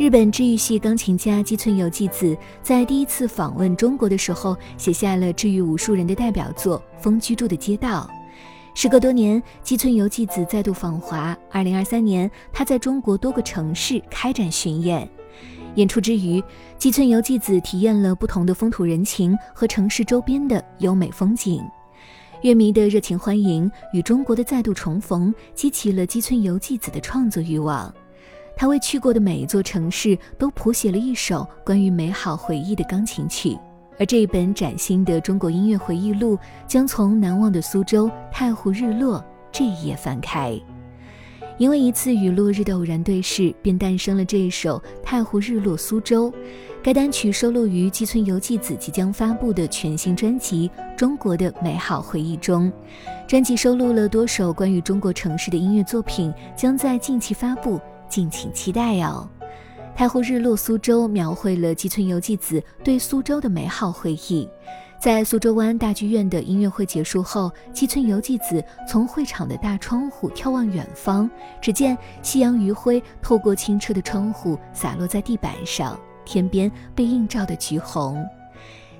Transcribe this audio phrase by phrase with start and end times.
[0.00, 8.10] 日本治愈系钢琴家基村由纪子在第一次访问中国的时候，写下了治愈无数人的代表作《风居住的街道》。
[8.74, 11.36] 时隔多年，基村由纪子再度访华。
[11.50, 15.06] 二零二三年，他在中国多个城市开展巡演。
[15.74, 16.42] 演出之余，
[16.78, 21.62] 基村由纪子体验了不同的风土人情和城市周边的优美风景。
[22.40, 27.94] 乐迷的热情欢迎与中国的再度重逢，激起了基村由纪子的创作欲望。
[28.60, 33.58] 他为去过的每一座城市都谱写了一首关于美好回忆的钢琴曲，
[33.98, 40.60] 而这一本崭新的中国音乐回忆录将从难忘的苏州太湖日落这一页翻开。
[41.56, 46.30] 因为一次与落日的偶然对视，便诞生了这一首《太湖日落苏州》。
[46.82, 52.70] 该单曲收录于吉村由纪子即将发布的全新专辑《中国的美好回忆》中。
[53.26, 57.80] 专辑收录了多首关于中国城市的音乐作品，将在近期发布。
[58.10, 59.26] 敬请期待哦！
[59.96, 64.48] 太湖日落苏州描绘了吉村由纪子对苏州的美好回忆。
[64.98, 78.22] 在苏州湾大剧院的音乐会结束后，吉村由纪子从会场的大窗户眺望远方，只见夕阳余晖透过清澈的窗户洒落在地板上，天边被映照的橘红。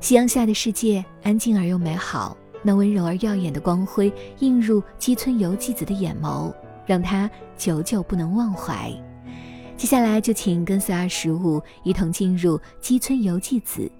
[0.00, 6.52] 夕阳下的世界安静而又美好，那温柔而耀眼的光辉映入吉村由纪子的眼眸。
[6.88, 8.90] 让他久久不能忘怀。
[9.76, 13.90] 接下来就请跟随二十五一同进入基村游纪子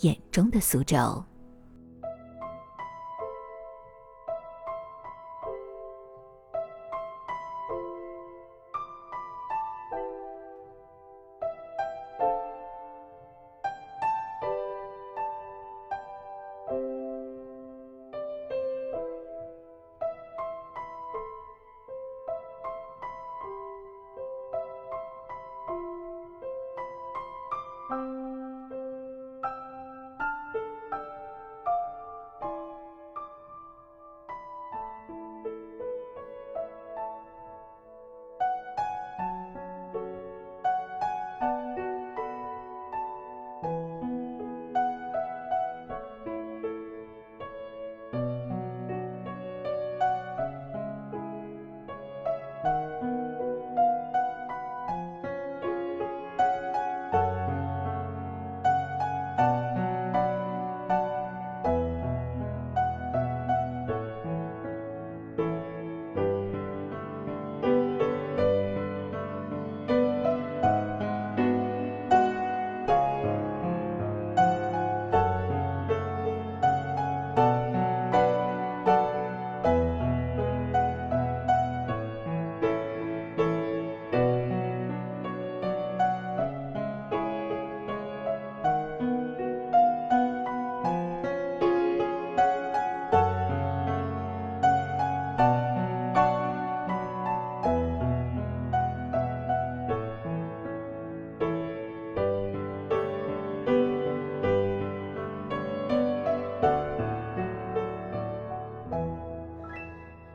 [0.00, 1.22] 眼中的苏州。